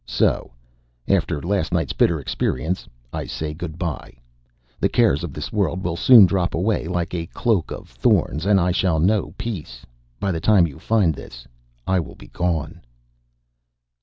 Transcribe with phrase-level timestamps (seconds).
[0.07, 0.49] So,
[1.07, 4.15] after last night's bitter experience, I say good by.
[4.79, 8.59] The cares of this world will soon drop away like a cloak of thorns and
[8.59, 9.85] I shall know peace.
[10.19, 11.47] By the time you find this,
[11.85, 12.81] I will be gone.'"